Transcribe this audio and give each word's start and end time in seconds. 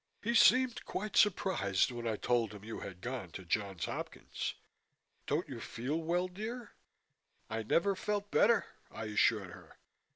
He 0.23 0.33
seemed 0.33 0.83
quite 0.83 1.15
surprised 1.15 1.91
when 1.91 2.07
I 2.07 2.15
told 2.15 2.53
him 2.55 2.63
you 2.63 2.79
had 2.79 3.01
gone 3.01 3.29
to 3.33 3.45
Johns 3.45 3.85
Hopkins. 3.85 4.55
Don't 5.27 5.47
you 5.47 5.59
feel 5.59 5.97
well, 5.97 6.27
dear?" 6.27 6.71
"I 7.51 7.61
never 7.61 7.95
felt 7.95 8.31
better," 8.31 8.65
I 8.89 9.05
assured 9.05 9.51
her. 9.51 9.77